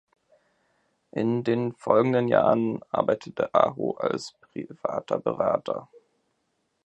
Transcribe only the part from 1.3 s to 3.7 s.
den folgenden Jahren arbeitete